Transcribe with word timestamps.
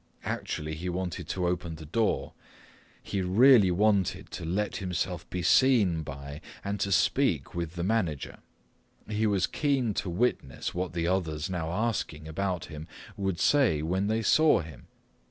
Actually, 0.25 0.73
he 0.73 0.89
wanted 0.89 1.27
to 1.27 1.45
open 1.45 1.75
the 1.75 1.85
door. 1.85 2.33
He 3.03 3.21
really 3.21 3.69
wanted 3.69 4.31
to 4.31 4.43
let 4.43 4.77
himself 4.77 5.29
be 5.29 5.43
seen 5.43 6.01
by 6.01 6.41
and 6.65 6.79
to 6.79 6.91
speak 6.91 7.53
with 7.53 7.75
the 7.75 7.83
manager. 7.83 8.39
He 9.07 9.27
was 9.27 9.45
keen 9.45 9.93
to 10.01 10.09
witness 10.09 10.73
what 10.73 10.93
the 10.93 11.05
others 11.05 11.51
now 11.51 11.69
asking 11.71 12.27
about 12.27 12.65
him 12.65 12.87
would 13.15 13.39
say 13.39 13.83
when 13.83 14.07
they 14.07 14.23
saw 14.23 14.61
him. 14.61 14.87